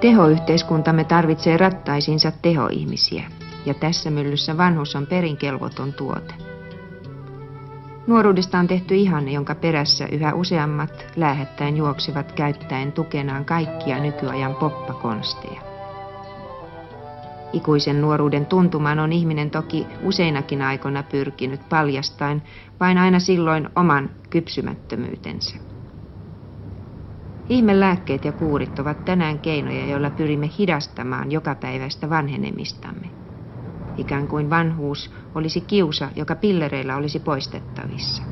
Tehoyhteiskuntamme 0.00 1.04
tarvitsee 1.04 1.56
rattaisinsa 1.56 2.32
tehoihmisiä, 2.42 3.24
ja 3.66 3.74
tässä 3.74 4.10
myllyssä 4.10 4.56
vanhus 4.56 4.96
on 4.96 5.06
perinkelvoton 5.06 5.92
tuote. 5.92 6.34
Nuoruudesta 8.06 8.58
on 8.58 8.66
tehty 8.66 8.94
ihanne, 8.94 9.32
jonka 9.32 9.54
perässä 9.54 10.06
yhä 10.12 10.34
useammat 10.34 11.06
lähettäen 11.16 11.76
juoksivat 11.76 12.32
käyttäen 12.32 12.92
tukenaan 12.92 13.44
kaikkia 13.44 13.98
nykyajan 13.98 14.54
poppakonsteja. 14.54 15.60
Ikuisen 17.52 18.00
nuoruuden 18.00 18.46
tuntumaan 18.46 18.98
on 18.98 19.12
ihminen 19.12 19.50
toki 19.50 19.86
useinakin 20.02 20.62
aikoina 20.62 21.02
pyrkinyt 21.02 21.68
paljastain, 21.68 22.42
vain 22.80 22.98
aina 22.98 23.18
silloin 23.18 23.68
oman 23.76 24.10
kypsymättömyytensä. 24.30 25.56
Ihmelääkkeet 27.50 28.24
ja 28.24 28.32
kuurit 28.32 28.78
ovat 28.78 29.04
tänään 29.04 29.38
keinoja, 29.38 29.86
joilla 29.86 30.10
pyrimme 30.10 30.50
hidastamaan 30.58 31.32
jokapäiväistä 31.32 32.10
vanhenemistamme. 32.10 33.10
Ikään 33.96 34.28
kuin 34.28 34.50
vanhuus 34.50 35.10
olisi 35.34 35.60
kiusa, 35.60 36.10
joka 36.16 36.34
pillereillä 36.34 36.96
olisi 36.96 37.18
poistettavissa. 37.18 38.22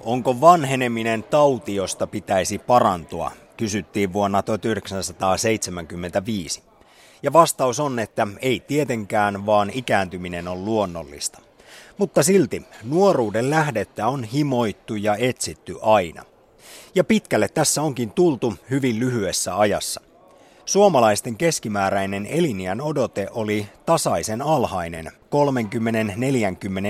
Onko 0.00 0.40
vanheneminen 0.40 1.22
tauti, 1.22 1.74
josta 1.74 2.06
pitäisi 2.06 2.58
parantua? 2.58 3.32
Kysyttiin 3.56 4.12
vuonna 4.12 4.42
1975. 4.42 6.62
Ja 7.22 7.32
vastaus 7.32 7.80
on, 7.80 7.98
että 7.98 8.26
ei 8.42 8.60
tietenkään, 8.60 9.46
vaan 9.46 9.70
ikääntyminen 9.74 10.48
on 10.48 10.64
luonnollista. 10.64 11.38
Mutta 11.98 12.22
silti 12.22 12.62
nuoruuden 12.84 13.50
lähdettä 13.50 14.06
on 14.06 14.24
himoittu 14.24 14.96
ja 14.96 15.16
etsitty 15.16 15.76
aina. 15.82 16.29
Ja 16.94 17.04
pitkälle 17.04 17.48
tässä 17.48 17.82
onkin 17.82 18.10
tultu 18.10 18.54
hyvin 18.70 19.00
lyhyessä 19.00 19.58
ajassa. 19.58 20.00
Suomalaisten 20.64 21.36
keskimääräinen 21.36 22.26
eliniän 22.26 22.80
odote 22.80 23.28
oli 23.30 23.68
tasaisen 23.86 24.42
alhainen 24.42 25.06
30-40 25.06 25.10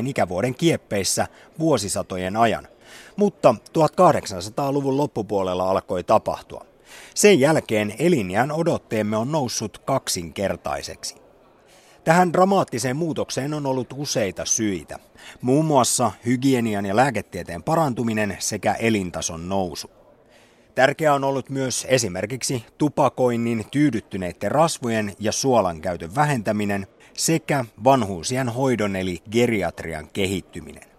ikävuoden 0.07 0.55
kieppeissä 0.55 1.27
vuosisatojen 1.59 2.37
ajan. 2.37 2.69
Mutta 3.17 3.55
1800-luvun 3.79 4.97
loppupuolella 4.97 5.71
alkoi 5.71 6.05
tapahtua. 6.05 6.65
Sen 7.15 7.41
jälkeen 7.41 7.95
elinjään 7.99 8.53
odotteemme 8.53 9.17
on 9.17 9.33
noussut 9.33 9.79
kaksinkertaiseksi. 9.79 11.15
Tähän 12.05 12.33
dramaattiseen 12.33 12.97
muutokseen 12.97 13.55
on 13.55 13.67
ollut 13.67 13.95
useita 13.97 14.45
syitä, 14.45 14.99
muun 15.41 15.65
muassa 15.65 16.13
hygienian 16.27 16.87
ja 16.87 16.97
lääketieteen 16.97 17.63
parantuminen 17.63 18.37
sekä 18.39 18.73
elintason 18.73 19.49
nousu. 19.49 19.91
Tärkeää 20.75 21.15
on 21.15 21.25
ollut 21.25 21.51
myös 21.51 21.87
esimerkiksi 21.89 22.65
tupakoinnin, 22.79 23.65
tyydyttyneiden 23.71 24.51
rasvojen 24.51 25.13
ja 25.19 25.33
suolan 25.33 25.81
käytön 25.81 26.15
vähentäminen 26.15 26.87
sekä 27.15 27.65
vanhuusien 27.85 28.49
hoidon 28.49 28.97
eli 28.97 29.23
geriatrian 29.31 30.09
kehittyminen. 30.13 30.91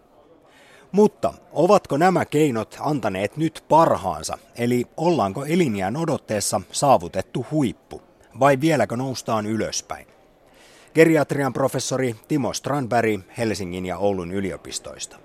Mutta 0.92 1.34
ovatko 1.52 1.98
nämä 1.98 2.26
keinot 2.26 2.78
antaneet 2.80 3.38
nyt 3.38 3.64
parhaansa, 3.70 4.38
eli 4.56 4.86
ollaanko 4.98 5.46
elinjään 5.46 5.98
odotteessa 5.98 6.62
saavutettu 6.72 7.46
huippu, 7.52 8.02
vai 8.40 8.62
vieläkö 8.62 8.98
noustaan 8.98 9.46
ylöspäin? 9.46 10.11
Geriatrian 10.96 11.54
professori 11.54 12.16
Timo 12.28 12.54
Strandberg 12.54 13.22
Helsingin 13.38 13.86
ja 13.86 13.98
Oulun 13.98 14.32
yliopistoista. 14.32 15.18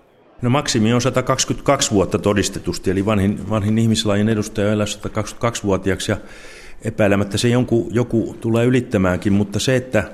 No 0.42 0.50
maksimi 0.50 0.92
on 0.92 1.00
122 1.00 1.90
vuotta 1.90 2.18
todistetusti, 2.18 2.90
eli 2.90 3.06
vanhin, 3.06 3.50
vanhin 3.50 3.78
ihmislajin 3.78 4.28
edustaja 4.28 4.72
elää 4.72 4.86
122-vuotiaaksi 4.86 6.12
ja 6.12 6.16
epäilemättä 6.82 7.38
se 7.38 7.48
jonkun, 7.48 7.88
joku 7.90 8.36
tulee 8.40 8.66
ylittämäänkin, 8.66 9.32
mutta 9.32 9.58
se, 9.58 9.76
että, 9.76 10.04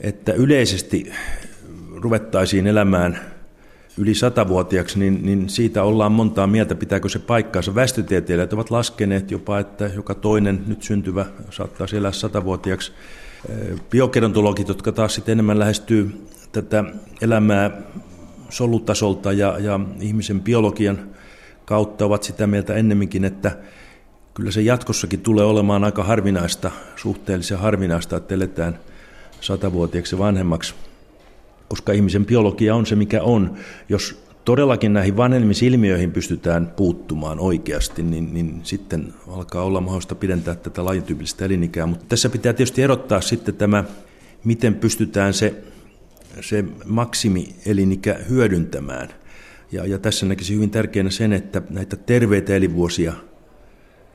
että 0.00 0.32
yleisesti 0.32 1.12
ruvettaisiin 1.94 2.66
elämään 2.66 3.18
yli 3.98 4.14
satavuotiaaksi, 4.14 4.98
niin, 4.98 5.26
niin 5.26 5.48
siitä 5.48 5.82
ollaan 5.82 6.12
montaa 6.12 6.46
mieltä, 6.46 6.74
pitääkö 6.74 7.08
se 7.08 7.18
paikkaansa. 7.18 7.74
Väestötieteilijät 7.74 8.52
ovat 8.52 8.70
laskeneet 8.70 9.30
jopa, 9.30 9.58
että 9.58 9.90
joka 9.94 10.14
toinen 10.14 10.60
nyt 10.66 10.82
syntyvä 10.82 11.26
saattaa 11.50 11.86
elää 11.92 12.12
satavuotiaaksi. 12.12 12.92
Biogerontologit, 13.90 14.68
jotka 14.68 14.92
taas 14.92 15.14
sitten 15.14 15.32
enemmän 15.32 15.58
lähestyy 15.58 16.26
tätä 16.52 16.84
elämää 17.20 17.70
solutasolta 18.48 19.32
ja, 19.32 19.58
ja 19.58 19.80
ihmisen 20.00 20.40
biologian 20.40 20.98
kautta 21.64 22.04
ovat 22.04 22.22
sitä 22.22 22.46
mieltä 22.46 22.74
ennemminkin, 22.74 23.24
että 23.24 23.56
kyllä 24.34 24.50
se 24.50 24.60
jatkossakin 24.60 25.20
tulee 25.20 25.44
olemaan 25.44 25.84
aika 25.84 26.04
harvinaista, 26.04 26.70
suhteellisen 26.96 27.58
harvinaista, 27.58 28.16
että 28.16 28.34
eletään 28.34 28.78
satavuotiaaksi 29.40 30.18
vanhemmaksi, 30.18 30.74
koska 31.68 31.92
ihmisen 31.92 32.26
biologia 32.26 32.74
on 32.74 32.86
se, 32.86 32.96
mikä 32.96 33.22
on. 33.22 33.56
Jos 33.88 34.27
todellakin 34.44 34.92
näihin 34.92 35.16
vanhemmimisilmiöihin 35.16 36.12
pystytään 36.12 36.72
puuttumaan 36.76 37.40
oikeasti, 37.40 38.02
niin, 38.02 38.34
niin 38.34 38.60
sitten 38.62 39.14
alkaa 39.28 39.62
olla 39.62 39.80
mahdollista 39.80 40.14
pidentää 40.14 40.54
tätä 40.54 40.84
lajityypillistä 40.84 41.44
elinikää. 41.44 41.86
Mutta 41.86 42.04
tässä 42.08 42.28
pitää 42.28 42.52
tietysti 42.52 42.82
erottaa 42.82 43.20
sitten 43.20 43.54
tämä, 43.54 43.84
miten 44.44 44.74
pystytään 44.74 45.34
se 45.34 45.64
se 46.40 46.64
maksimielinikä 46.86 48.18
hyödyntämään. 48.28 49.08
Ja, 49.72 49.86
ja 49.86 49.98
tässä 49.98 50.26
näkisin 50.26 50.56
hyvin 50.56 50.70
tärkeänä 50.70 51.10
sen, 51.10 51.32
että 51.32 51.62
näitä 51.70 51.96
terveitä 51.96 52.54
elinvuosia, 52.54 53.12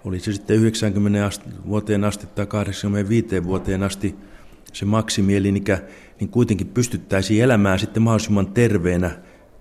oli 0.06 0.20
se 0.20 0.34
sitten 0.34 0.58
90 0.58 1.26
asti, 1.26 1.50
vuoteen 1.68 2.04
asti 2.04 2.28
tai 2.28 2.46
85 2.46 3.44
vuoteen 3.44 3.84
asti 3.84 4.16
se 4.74 4.86
maksimielinikä, 4.86 5.82
niin 6.20 6.30
kuitenkin 6.30 6.68
pystyttäisiin 6.68 7.44
elämään 7.44 7.80
sitten 7.80 8.04
mahdollisimman 8.04 8.48
terveenä 8.48 9.12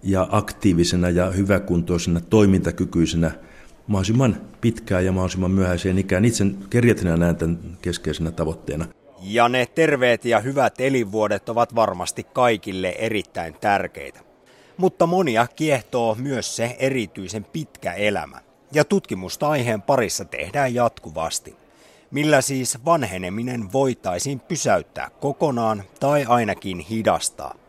ja 0.03 0.29
aktiivisena 0.31 1.11
ja 1.11 1.31
hyväkuntoisena, 1.31 2.21
toimintakykyisenä 2.21 3.31
mahdollisimman 3.87 4.37
pitkään 4.61 5.05
ja 5.05 5.13
mahdollisimman 5.13 5.51
myöhäiseen 5.51 5.99
ikään. 5.99 6.25
Itse 6.25 6.45
kerjätinä 6.71 7.17
näen 7.17 7.37
tämän 7.37 7.59
keskeisenä 7.83 8.31
tavoitteena. 8.31 8.87
Ja 9.23 9.49
ne 9.49 9.67
terveet 9.67 10.25
ja 10.25 10.41
hyvät 10.41 10.81
elinvuodet 10.81 11.49
ovat 11.49 11.75
varmasti 11.75 12.27
kaikille 12.33 12.89
erittäin 12.89 13.55
tärkeitä. 13.61 14.21
Mutta 14.77 15.07
monia 15.07 15.47
kiehtoo 15.57 16.15
myös 16.15 16.57
se 16.57 16.77
erityisen 16.79 17.45
pitkä 17.45 17.93
elämä. 17.93 18.41
Ja 18.73 18.85
tutkimusta 18.85 19.49
aiheen 19.49 19.83
parissa 19.83 20.25
tehdään 20.25 20.75
jatkuvasti. 20.75 21.57
Millä 22.11 22.41
siis 22.41 22.79
vanheneminen 22.85 23.73
voitaisiin 23.73 24.41
pysäyttää 24.41 25.11
kokonaan 25.21 25.83
tai 26.01 26.25
ainakin 26.29 26.79
hidastaa. 26.79 27.62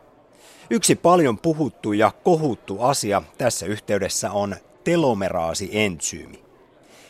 Yksi 0.70 0.94
paljon 0.94 1.38
puhuttu 1.38 1.92
ja 1.92 2.10
kohuttu 2.24 2.80
asia 2.80 3.22
tässä 3.38 3.66
yhteydessä 3.66 4.30
on 4.30 4.56
telomeraasi-entsyymi. 4.84 6.44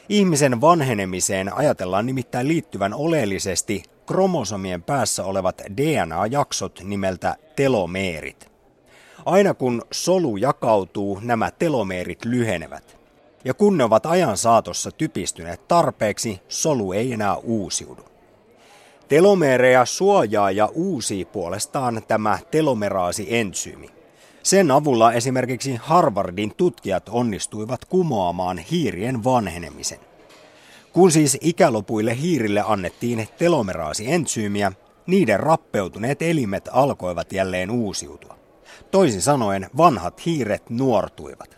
Ihmisen 0.08 0.60
vanhenemiseen 0.60 1.56
ajatellaan 1.56 2.06
nimittäin 2.06 2.48
liittyvän 2.48 2.94
oleellisesti 2.94 3.82
kromosomien 4.06 4.82
päässä 4.82 5.24
olevat 5.24 5.62
DNA-jaksot 5.76 6.80
nimeltä 6.84 7.36
telomeerit. 7.56 8.50
Aina 9.26 9.54
kun 9.54 9.82
solu 9.90 10.36
jakautuu, 10.36 11.20
nämä 11.22 11.50
telomeerit 11.50 12.24
lyhenevät. 12.24 12.98
Ja 13.44 13.54
kun 13.54 13.78
ne 13.78 13.84
ovat 13.84 14.06
ajan 14.06 14.36
saatossa 14.36 14.90
typistyneet 14.90 15.68
tarpeeksi, 15.68 16.40
solu 16.48 16.92
ei 16.92 17.12
enää 17.12 17.36
uusiudu. 17.36 18.13
Telomeereja 19.08 19.84
suojaa 19.84 20.50
ja 20.50 20.66
uusii 20.66 21.24
puolestaan 21.24 22.02
tämä 22.08 22.38
telomeraasi-entsyymi. 22.50 23.88
Sen 24.42 24.70
avulla 24.70 25.12
esimerkiksi 25.12 25.76
Harvardin 25.82 26.54
tutkijat 26.56 27.08
onnistuivat 27.08 27.84
kumoamaan 27.84 28.58
hiirien 28.58 29.24
vanhenemisen. 29.24 29.98
Kun 30.92 31.10
siis 31.10 31.38
ikälopuille 31.40 32.16
hiirille 32.20 32.62
annettiin 32.66 33.28
telomeraasi-entsyymiä, 33.38 34.72
niiden 35.06 35.40
rappeutuneet 35.40 36.22
elimet 36.22 36.68
alkoivat 36.72 37.32
jälleen 37.32 37.70
uusiutua. 37.70 38.38
Toisin 38.90 39.22
sanoen 39.22 39.70
vanhat 39.76 40.26
hiiret 40.26 40.70
nuortuivat. 40.70 41.56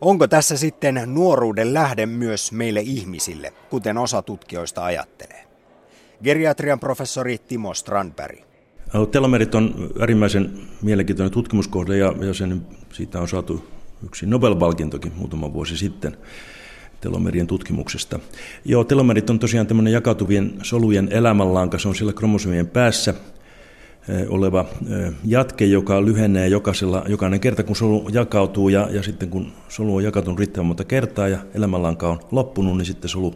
Onko 0.00 0.26
tässä 0.26 0.56
sitten 0.56 1.02
nuoruuden 1.06 1.74
lähde 1.74 2.06
myös 2.06 2.52
meille 2.52 2.80
ihmisille, 2.80 3.52
kuten 3.70 3.98
osa 3.98 4.22
tutkijoista 4.22 4.84
ajattelee? 4.84 5.47
Geriatrian 6.24 6.80
professori 6.80 7.38
Timo 7.38 7.74
Strandberg. 7.74 8.38
Telomerit 9.10 9.54
on 9.54 9.90
äärimmäisen 10.00 10.52
mielenkiintoinen 10.82 11.32
tutkimuskohde 11.32 11.96
ja, 11.96 12.14
ja 12.20 12.34
sen, 12.34 12.66
siitä 12.92 13.20
on 13.20 13.28
saatu 13.28 13.64
yksi 14.04 14.26
Nobel-palkintokin 14.26 15.12
muutama 15.16 15.52
vuosi 15.52 15.76
sitten 15.76 16.16
telomerien 17.00 17.46
tutkimuksesta. 17.46 18.18
Joo, 18.64 18.84
telomerit 18.84 19.30
on 19.30 19.38
tosiaan 19.38 19.66
tämmöinen 19.66 19.92
jakautuvien 19.92 20.52
solujen 20.62 21.08
elämänlanka, 21.10 21.78
se 21.78 21.88
on 21.88 21.94
siellä 21.94 22.12
kromosomien 22.12 22.66
päässä 22.66 23.14
eh, 24.08 24.26
oleva 24.28 24.64
eh, 24.90 25.12
jatke, 25.24 25.64
joka 25.64 26.04
lyhenee 26.04 26.48
jokaisella, 26.48 27.04
jokainen 27.08 27.40
kerta, 27.40 27.62
kun 27.62 27.76
solu 27.76 28.08
jakautuu 28.12 28.68
ja, 28.68 28.88
ja 28.90 29.02
sitten 29.02 29.30
kun 29.30 29.52
solu 29.68 29.96
on 29.96 30.04
jakautunut 30.04 30.38
riittävän 30.38 30.66
monta 30.66 30.84
kertaa 30.84 31.28
ja 31.28 31.38
elämänlanka 31.54 32.08
on 32.08 32.20
loppunut, 32.30 32.76
niin 32.76 32.86
sitten 32.86 33.08
solu 33.08 33.34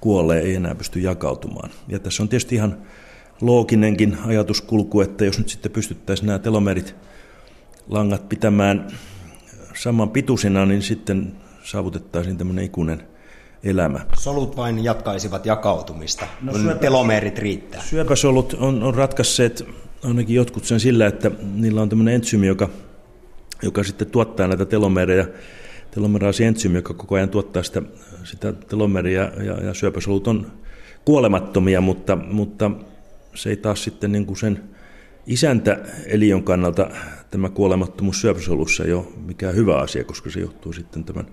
kuolee, 0.00 0.40
ei 0.40 0.54
enää 0.54 0.74
pysty 0.74 1.00
jakautumaan. 1.00 1.70
Ja 1.88 1.98
tässä 1.98 2.22
on 2.22 2.28
tietysti 2.28 2.54
ihan 2.54 2.78
looginenkin 3.40 4.18
ajatuskulku, 4.26 5.00
että 5.00 5.24
jos 5.24 5.38
nyt 5.38 5.48
sitten 5.48 5.72
pystyttäisiin 5.72 6.26
nämä 6.26 6.38
telomerit 6.38 6.94
langat 7.88 8.28
pitämään 8.28 8.86
saman 9.74 10.10
pituisina, 10.10 10.66
niin 10.66 10.82
sitten 10.82 11.32
saavutettaisiin 11.62 12.36
tämmöinen 12.36 12.64
ikuinen 12.64 13.02
elämä. 13.64 14.00
Solut 14.18 14.56
vain 14.56 14.84
jatkaisivat 14.84 15.46
jakautumista, 15.46 16.26
no, 16.42 16.52
kun 16.52 16.60
syöpä, 16.60 16.80
telomeerit 16.80 17.38
riittää. 17.38 17.82
Syöpäsolut 17.82 18.56
on, 18.60 18.82
on 18.82 18.94
ratkaisseet 18.94 19.66
ainakin 20.04 20.36
jotkut 20.36 20.64
sen 20.64 20.80
sillä, 20.80 21.06
että 21.06 21.30
niillä 21.54 21.82
on 21.82 21.88
tämmöinen 21.88 22.14
entsyymi, 22.14 22.46
joka, 22.46 22.68
joka 23.62 23.84
sitten 23.84 24.10
tuottaa 24.10 24.48
näitä 24.48 24.64
telomereja. 24.64 25.26
Telomeraasi 25.90 26.44
entsyymi, 26.44 26.78
joka 26.78 26.94
koko 26.94 27.14
ajan 27.14 27.28
tuottaa 27.28 27.62
sitä, 27.62 27.82
sitä 28.24 28.52
telomeria 28.52 29.22
ja, 29.22 29.64
ja 29.64 29.74
syöpäsolut 29.74 30.28
on 30.28 30.52
kuolemattomia, 31.04 31.80
mutta, 31.80 32.16
mutta 32.16 32.70
se 33.34 33.50
ei 33.50 33.56
taas 33.56 33.84
sitten 33.84 34.12
niin 34.12 34.26
kuin 34.26 34.36
sen 34.36 34.62
isäntä 35.26 35.78
eliön 36.06 36.42
kannalta 36.42 36.90
tämä 37.30 37.48
kuolemattomuus 37.48 38.20
syöpäsolussa 38.20 38.84
ei 38.84 38.92
ole 38.92 39.06
mikään 39.26 39.54
hyvä 39.54 39.78
asia, 39.78 40.04
koska 40.04 40.30
se 40.30 40.40
johtuu 40.40 40.72
sitten 40.72 41.04
tämän 41.04 41.26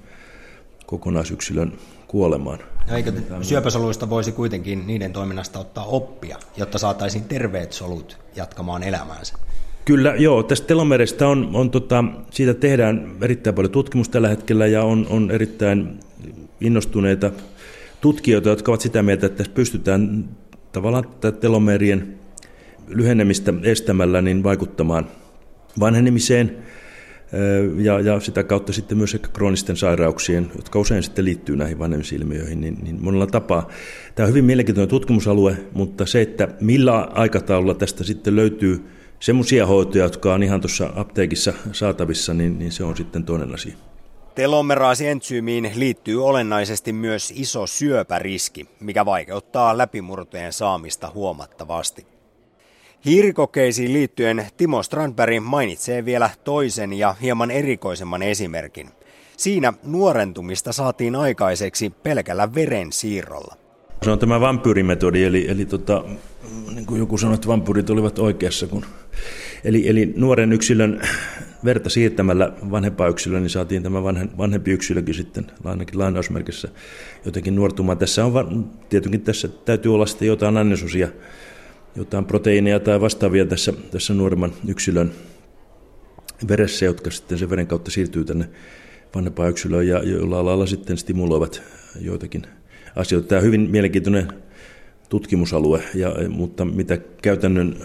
kokonaisyksilön 0.85 1.73
kuolemaan. 2.07 2.59
Ja 2.87 2.95
eikö 2.95 3.11
syöpäsoluista 3.41 4.09
voisi 4.09 4.31
kuitenkin 4.31 4.87
niiden 4.87 5.13
toiminnasta 5.13 5.59
ottaa 5.59 5.85
oppia, 5.85 6.37
jotta 6.57 6.77
saataisiin 6.77 7.23
terveet 7.23 7.73
solut 7.73 8.17
jatkamaan 8.35 8.83
elämäänsä? 8.83 9.37
Kyllä, 9.85 10.15
joo. 10.15 10.43
Tästä 10.43 10.67
telomerestä 10.67 11.27
on, 11.27 11.49
on 11.53 11.71
tota, 11.71 12.03
siitä 12.31 12.53
tehdään 12.53 13.11
erittäin 13.21 13.55
paljon 13.55 13.71
tutkimusta 13.71 14.11
tällä 14.11 14.27
hetkellä 14.27 14.67
ja 14.67 14.83
on, 14.83 15.07
on 15.09 15.31
erittäin 15.31 15.99
innostuneita 16.61 17.31
tutkijoita, 18.01 18.49
jotka 18.49 18.71
ovat 18.71 18.81
sitä 18.81 19.03
mieltä, 19.03 19.25
että 19.25 19.43
pystytään 19.53 20.29
tavallaan 20.71 21.05
tätä 21.21 21.39
telomerien 21.39 22.15
lyhenemistä 22.87 23.53
estämällä 23.63 24.21
niin 24.21 24.43
vaikuttamaan 24.43 25.07
vanhenemiseen 25.79 26.57
ja, 27.77 27.99
ja 27.99 28.19
sitä 28.19 28.43
kautta 28.43 28.73
sitten 28.73 28.97
myös 28.97 29.13
ehkä 29.13 29.27
kroonisten 29.33 29.77
sairauksien, 29.77 30.51
jotka 30.55 30.79
usein 30.79 31.03
sitten 31.03 31.25
liittyy 31.25 31.55
näihin 31.55 31.79
vanhemmisilmiöihin, 31.79 32.61
niin, 32.61 32.77
niin 32.83 32.97
monella 33.01 33.27
tapaa. 33.27 33.69
Tämä 34.15 34.25
on 34.25 34.29
hyvin 34.29 34.45
mielenkiintoinen 34.45 34.89
tutkimusalue, 34.89 35.57
mutta 35.73 36.05
se, 36.05 36.21
että 36.21 36.47
millä 36.61 36.99
aikataululla 36.99 37.73
tästä 37.73 38.03
sitten 38.03 38.35
löytyy 38.35 38.94
semmoisia 39.19 39.65
hoitoja, 39.65 40.03
jotka 40.03 40.33
on 40.33 40.43
ihan 40.43 40.61
tuossa 40.61 40.89
apteekissa 40.95 41.53
saatavissa, 41.71 42.33
niin, 42.33 42.59
niin 42.59 42.71
se 42.71 42.83
on 42.83 42.97
sitten 42.97 43.23
toinen 43.23 43.53
asia. 43.53 43.75
Telomeraasientsyymiin 44.35 45.71
liittyy 45.75 46.25
olennaisesti 46.25 46.93
myös 46.93 47.33
iso 47.35 47.67
syöpäriski, 47.67 48.67
mikä 48.79 49.05
vaikeuttaa 49.05 49.77
läpimurtojen 49.77 50.53
saamista 50.53 51.11
huomattavasti. 51.13 52.07
Hiirikokeisiin 53.05 53.93
liittyen 53.93 54.47
Timo 54.57 54.83
Strandberg 54.83 55.43
mainitsee 55.43 56.05
vielä 56.05 56.29
toisen 56.43 56.93
ja 56.93 57.15
hieman 57.21 57.51
erikoisemman 57.51 58.23
esimerkin. 58.23 58.89
Siinä 59.37 59.73
nuorentumista 59.83 60.73
saatiin 60.73 61.15
aikaiseksi 61.15 61.89
pelkällä 61.89 62.55
veren 62.55 62.93
siirrolla. 62.93 63.55
Se 64.03 64.11
on 64.11 64.19
tämä 64.19 64.41
vampyyrimetodi, 64.41 65.23
eli, 65.23 65.45
eli 65.49 65.65
tota, 65.65 66.03
niin 66.75 66.85
kuin 66.85 66.99
joku 66.99 67.17
sanoi, 67.17 67.35
että 67.35 67.47
vampyyrit 67.47 67.89
olivat 67.89 68.19
oikeassa. 68.19 68.67
Kun, 68.67 68.85
eli, 69.63 69.89
eli 69.89 70.13
nuoren 70.15 70.53
yksilön 70.53 71.01
verta 71.65 71.89
siirtämällä 71.89 72.53
vanhempaa 72.71 73.07
yksilöä, 73.07 73.39
niin 73.39 73.49
saatiin 73.49 73.83
tämä 73.83 74.03
vanhe, 74.03 74.27
vanhempi 74.37 74.71
yksilökin 74.71 75.13
sitten 75.13 75.45
ainakin 75.63 75.99
lainausmerkissä 75.99 76.67
jotenkin 77.25 77.55
nuortumaan. 77.55 77.97
Tässä 77.97 78.25
on 78.25 78.71
tietenkin 78.89 79.21
tässä 79.21 79.47
täytyy 79.47 79.93
olla 79.93 80.05
sitten 80.05 80.27
jotain 80.27 80.57
annesosia 80.57 81.07
jotain 81.95 82.25
proteiineja 82.25 82.79
tai 82.79 83.01
vastaavia 83.01 83.45
tässä, 83.45 83.73
tässä 83.91 84.13
nuoremman 84.13 84.53
yksilön 84.67 85.11
veressä, 86.47 86.85
jotka 86.85 87.11
sitten 87.11 87.37
sen 87.37 87.49
veren 87.49 87.67
kautta 87.67 87.91
siirtyy 87.91 88.25
tänne 88.25 88.49
vanhempaan 89.15 89.49
yksilöön 89.49 89.87
ja 89.87 90.03
joilla 90.03 90.45
lailla 90.45 90.65
sitten 90.65 90.97
stimuloivat 90.97 91.61
joitakin 92.01 92.43
asioita. 92.95 93.27
Tämä 93.27 93.39
on 93.39 93.45
hyvin 93.45 93.69
mielenkiintoinen 93.71 94.27
tutkimusalue, 95.09 95.83
ja, 95.93 96.15
mutta 96.29 96.65
mitä 96.65 96.97
käytännön 97.21 97.75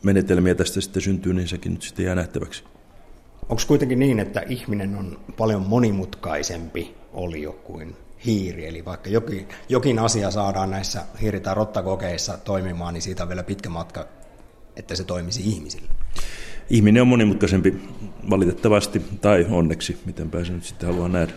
hoitomenetelmiä 0.00 0.54
tästä 0.54 0.80
sitten 0.80 1.02
syntyy, 1.02 1.34
niin 1.34 1.48
sekin 1.48 1.72
nyt 1.72 1.82
sitten 1.82 2.04
jää 2.04 2.14
nähtäväksi. 2.14 2.64
Onko 3.48 3.62
kuitenkin 3.66 3.98
niin, 3.98 4.18
että 4.18 4.40
ihminen 4.48 4.96
on 4.96 5.20
paljon 5.36 5.62
monimutkaisempi 5.62 6.94
olio 7.12 7.52
kuin 7.52 7.96
hiiri. 8.24 8.66
Eli 8.66 8.84
vaikka 8.84 9.10
jokin, 9.10 9.48
jokin 9.68 9.98
asia 9.98 10.30
saadaan 10.30 10.70
näissä 10.70 11.02
hiiri- 11.22 11.40
tai 11.40 11.54
rottakokeissa 11.54 12.38
toimimaan, 12.38 12.94
niin 12.94 13.02
siitä 13.02 13.22
on 13.22 13.28
vielä 13.28 13.42
pitkä 13.42 13.68
matka, 13.68 14.06
että 14.76 14.96
se 14.96 15.04
toimisi 15.04 15.40
ihmisille. 15.44 15.88
Ihminen 16.70 17.02
on 17.02 17.08
monimutkaisempi 17.08 17.74
valitettavasti, 18.30 19.02
tai 19.20 19.46
onneksi, 19.50 19.98
miten 20.06 20.30
pääsen 20.30 20.54
nyt 20.54 20.64
sitten 20.64 20.88
haluaa 20.88 21.08
nähdä. 21.08 21.32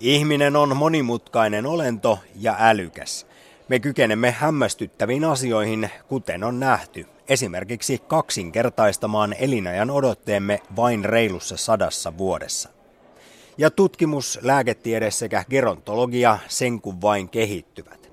Ihminen 0.00 0.56
on 0.56 0.76
monimutkainen 0.76 1.66
olento 1.66 2.18
ja 2.34 2.56
älykäs. 2.58 3.26
Me 3.70 3.78
kykenemme 3.78 4.30
hämmästyttäviin 4.30 5.24
asioihin, 5.24 5.90
kuten 6.08 6.44
on 6.44 6.60
nähty, 6.60 7.06
esimerkiksi 7.28 7.98
kaksinkertaistamaan 7.98 9.34
elinajan 9.38 9.90
odotteemme 9.90 10.60
vain 10.76 11.04
reilussa 11.04 11.56
sadassa 11.56 12.18
vuodessa 12.18 12.68
ja 13.58 13.70
tutkimus, 13.70 14.38
lääketiede 14.42 15.10
sekä 15.10 15.44
gerontologia 15.50 16.38
sen 16.48 16.80
kun 16.80 17.00
vain 17.00 17.28
kehittyvät. 17.28 18.12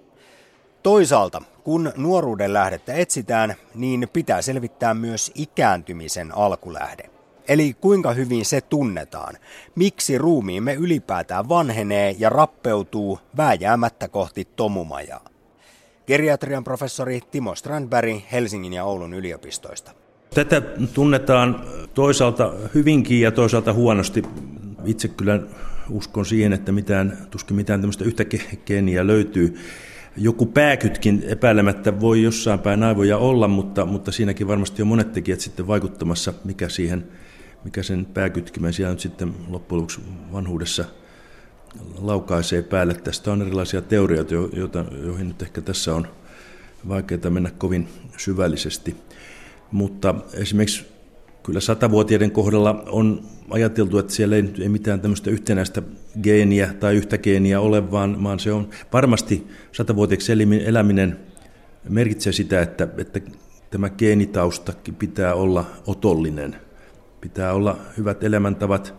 Toisaalta, 0.83 1.41
kun 1.63 1.93
nuoruuden 1.95 2.53
lähdettä 2.53 2.93
etsitään, 2.93 3.55
niin 3.75 4.07
pitää 4.13 4.41
selvittää 4.41 4.93
myös 4.93 5.31
ikääntymisen 5.35 6.37
alkulähde. 6.37 7.09
Eli 7.47 7.73
kuinka 7.81 8.11
hyvin 8.11 8.45
se 8.45 8.61
tunnetaan, 8.61 9.35
miksi 9.75 10.17
ruumiimme 10.17 10.73
ylipäätään 10.73 11.49
vanhenee 11.49 12.15
ja 12.19 12.29
rappeutuu 12.29 13.19
vääjäämättä 13.37 14.07
kohti 14.07 14.47
tomumajaa. 14.55 15.36
Geriatrian 16.07 16.63
professori 16.63 17.21
Timo 17.31 17.55
Strandberg 17.55 18.19
Helsingin 18.31 18.73
ja 18.73 18.83
Oulun 18.83 19.13
yliopistoista. 19.13 19.91
Tätä 20.35 20.61
tunnetaan 20.93 21.63
toisaalta 21.93 22.53
hyvinkin 22.73 23.21
ja 23.21 23.31
toisaalta 23.31 23.73
huonosti 23.73 24.23
itse 24.85 25.07
kyllä 25.07 25.39
uskon 25.89 26.25
siihen, 26.25 26.53
että 26.53 26.71
mitään, 26.71 27.17
tuskin 27.31 27.55
mitään 27.55 27.81
tämmöistä 27.81 28.05
yhtä 28.05 28.25
geeniä 28.65 29.07
löytyy. 29.07 29.55
Joku 30.17 30.45
pääkytkin 30.45 31.23
epäilemättä 31.27 31.99
voi 31.99 32.23
jossain 32.23 32.59
päin 32.59 32.83
aivoja 32.83 33.17
olla, 33.17 33.47
mutta, 33.47 33.85
mutta 33.85 34.11
siinäkin 34.11 34.47
varmasti 34.47 34.81
on 34.81 34.87
monet 34.87 35.11
tekijät 35.11 35.39
sitten 35.39 35.67
vaikuttamassa, 35.67 36.33
mikä, 36.43 36.69
siihen, 36.69 37.07
mikä 37.63 37.83
sen 37.83 38.05
pääkytkimen 38.05 38.73
siellä 38.73 38.93
nyt 38.93 38.99
sitten 38.99 39.33
loppujen 39.49 39.81
lopuksi 39.81 40.01
vanhuudessa 40.33 40.85
laukaisee 42.01 42.61
päälle. 42.61 42.93
Tästä 42.93 43.31
on 43.31 43.41
erilaisia 43.41 43.81
teorioita, 43.81 44.33
joita, 44.33 44.85
joihin 45.05 45.27
nyt 45.27 45.41
ehkä 45.41 45.61
tässä 45.61 45.95
on 45.95 46.07
vaikeaa 46.87 47.29
mennä 47.29 47.51
kovin 47.57 47.87
syvällisesti. 48.17 48.95
Mutta 49.71 50.15
esimerkiksi 50.33 50.85
kyllä 51.43 51.59
satavuotiaiden 51.59 52.31
kohdalla 52.31 52.83
on 52.87 53.23
ajateltu, 53.49 53.97
että 53.97 54.13
siellä 54.13 54.35
ei, 54.35 54.53
ei 54.59 54.69
mitään 54.69 55.01
tämmöistä 55.01 55.29
yhtenäistä 55.29 55.81
geeniä 56.23 56.73
tai 56.79 56.95
yhtä 56.95 57.17
geeniä 57.17 57.59
ole, 57.59 57.91
vaan, 57.91 58.23
vaan 58.23 58.39
se 58.39 58.51
on 58.53 58.69
varmasti 58.93 59.47
satavuotiaaksi 59.71 60.33
eläminen 60.65 61.17
merkitsee 61.89 62.33
sitä, 62.33 62.61
että, 62.61 62.87
että 62.97 63.19
tämä 63.71 63.89
geenitausta 63.89 64.73
pitää 64.99 65.33
olla 65.33 65.65
otollinen. 65.87 66.55
Pitää 67.21 67.53
olla 67.53 67.77
hyvät 67.97 68.23
elämäntavat, 68.23 68.93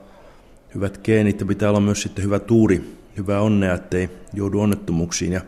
hyvät 0.75 1.01
geenit 1.05 1.41
ja 1.41 1.47
pitää 1.47 1.71
olla 1.71 1.81
myös 1.81 2.03
sitten 2.03 2.25
hyvä 2.25 2.39
tuuri, 2.39 2.99
hyvä 3.17 3.41
onnea, 3.41 3.75
ettei 3.75 4.11
joudu 4.33 4.61
onnettomuuksiin. 4.61 5.33
Ja 5.33 5.41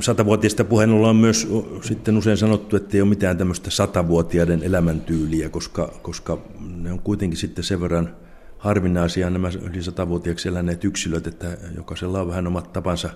Satavuotiaista 0.00 0.64
puheen 0.64 0.90
on 0.90 1.16
myös 1.16 1.48
sitten 1.82 2.16
usein 2.16 2.36
sanottu, 2.36 2.76
että 2.76 2.96
ei 2.96 3.00
ole 3.00 3.08
mitään 3.08 3.38
tämmöistä 3.38 3.70
satavuotiaiden 3.70 4.62
elämäntyyliä, 4.62 5.48
koska, 5.48 5.92
koska 6.02 6.38
ne 6.76 6.92
on 6.92 6.98
kuitenkin 6.98 7.36
sitten 7.36 7.64
sen 7.64 7.80
verran 7.80 8.16
harvinaisia 8.58 9.30
nämä 9.30 9.50
yli 9.62 9.82
satavuotiaaksi 9.82 10.48
eläneet 10.48 10.84
yksilöt, 10.84 11.26
että 11.26 11.56
jokaisella 11.76 12.20
on 12.20 12.28
vähän 12.28 12.46
omat 12.46 12.72
tapansa, 12.72 13.10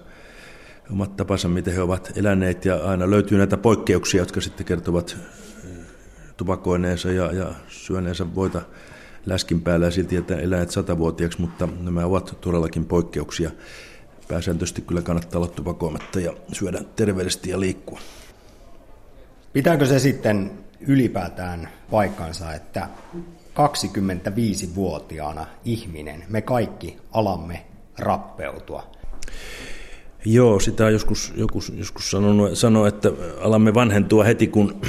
omat 0.90 1.16
tapansa, 1.16 1.48
miten 1.48 1.74
he 1.74 1.80
ovat 1.80 2.12
eläneet, 2.16 2.64
ja 2.64 2.76
aina 2.76 3.10
löytyy 3.10 3.38
näitä 3.38 3.56
poikkeuksia, 3.56 4.22
jotka 4.22 4.40
sitten 4.40 4.66
kertovat 4.66 5.16
tupakoineensa 6.36 7.12
ja, 7.12 7.32
ja 7.32 7.54
syöneensä 7.68 8.34
voita 8.34 8.62
läskin 9.26 9.60
päällä 9.60 9.86
ja 9.86 9.90
silti, 9.90 10.16
että 10.16 10.36
eläneet 10.36 10.70
satavuotiaaksi, 10.70 11.40
mutta 11.40 11.68
nämä 11.80 12.04
ovat 12.04 12.36
todellakin 12.40 12.84
poikkeuksia 12.84 13.50
pääsääntöisesti 14.28 14.82
kyllä 14.82 15.02
kannattaa 15.02 15.38
olla 15.38 15.48
tupakoimatta 15.48 16.20
ja 16.20 16.32
syödä 16.52 16.84
terveellisesti 16.96 17.50
ja 17.50 17.60
liikkua. 17.60 18.00
Pitääkö 19.52 19.86
se 19.86 19.98
sitten 19.98 20.50
ylipäätään 20.80 21.68
paikkansa, 21.90 22.54
että 22.54 22.88
25-vuotiaana 23.50 25.46
ihminen, 25.64 26.24
me 26.28 26.42
kaikki 26.42 26.96
alamme 27.12 27.66
rappeutua? 27.98 28.90
Joo, 30.24 30.60
sitä 30.60 30.86
on 30.86 30.92
joskus, 30.92 31.32
joskus, 31.36 31.72
joskus 31.76 32.10
sanonut, 32.10 32.58
sanoo, 32.58 32.86
että 32.86 33.12
alamme 33.40 33.74
vanhentua 33.74 34.24
heti 34.24 34.46
kun 34.46 34.80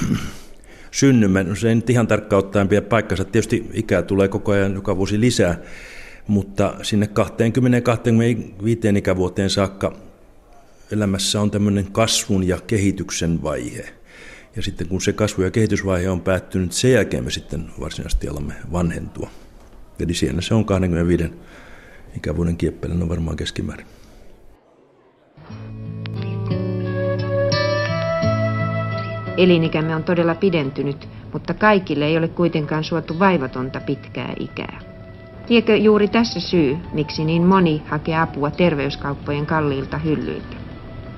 synnymme. 0.92 1.44
No 1.44 1.56
se 1.56 1.70
ei 1.70 1.76
nyt 1.76 1.90
ihan 1.90 2.08
tarkkaan 2.08 2.40
ottaen 2.40 2.68
pidä 2.68 2.82
paikkansa. 2.82 3.26
Tietysti 3.26 3.70
ikää 3.74 4.02
tulee 4.02 4.28
koko 4.28 4.52
ajan 4.52 4.74
joka 4.74 4.98
vuosi 4.98 5.20
lisää, 5.20 5.58
mutta 6.28 6.76
sinne 6.82 7.10
20-25 8.94 8.98
ikävuoteen 8.98 9.50
saakka 9.50 9.98
elämässä 10.92 11.42
on 11.42 11.52
tämmöinen 11.52 11.92
kasvun 11.92 12.48
ja 12.48 12.60
kehityksen 12.68 13.44
vaihe. 13.44 13.94
Ja 14.56 14.62
sitten 14.62 14.88
kun 14.88 15.02
se 15.02 15.14
kasvu- 15.14 15.44
ja 15.44 15.52
kehitysvaihe 15.52 16.10
on 16.10 16.22
päättynyt, 16.22 16.72
sen 16.72 16.92
jälkeen 16.92 17.24
me 17.24 17.32
sitten 17.32 17.66
varsinaisesti 17.80 18.28
alamme 18.28 18.54
vanhentua. 18.72 19.30
Eli 20.00 20.14
siellä 20.14 20.42
se 20.42 20.54
on 20.54 20.66
25 20.66 21.24
ikävuoden 22.18 22.58
kieppeillä 22.58 23.04
on 23.04 23.10
varmaan 23.10 23.38
keskimäärin. 23.38 23.86
Elinikämme 29.42 29.96
on 29.96 30.04
todella 30.04 30.36
pidentynyt, 30.36 31.10
mutta 31.34 31.54
kaikille 31.54 32.06
ei 32.06 32.18
ole 32.18 32.28
kuitenkaan 32.28 32.84
suotu 32.84 33.20
vaivatonta 33.20 33.82
pitkää 33.82 34.34
ikää. 34.40 34.80
Liekö 35.50 35.76
juuri 35.76 36.08
tässä 36.08 36.40
syy, 36.40 36.78
miksi 36.94 37.26
niin 37.26 37.46
moni 37.46 37.84
hakee 37.90 38.18
apua 38.18 38.52
terveyskauppojen 38.52 39.46
kalliilta 39.46 39.98
hyllyiltä? 39.98 40.56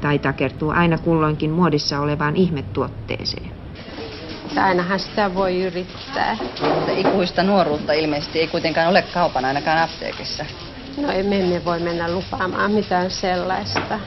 Tai 0.01 0.19
takertuu 0.19 0.69
aina 0.69 0.97
kulloinkin 0.97 1.51
muodissa 1.51 1.99
olevaan 1.99 2.35
ihmetuotteeseen? 2.35 3.51
Ainahan 4.57 4.99
sitä 4.99 5.35
voi 5.35 5.63
yrittää. 5.63 6.37
Mutta 6.75 6.91
ikuista 6.91 7.43
nuoruutta 7.43 7.93
ilmeisesti 7.93 8.39
ei 8.39 8.47
kuitenkaan 8.47 8.89
ole 8.89 9.03
kaupan 9.13 9.45
ainakaan 9.45 9.77
apteekissa. 9.77 10.45
No 10.97 11.11
emme 11.11 11.37
me 11.37 11.65
voi 11.65 11.79
mennä 11.79 12.11
lupaamaan 12.11 12.71
mitään 12.71 13.11
sellaista. 13.11 13.99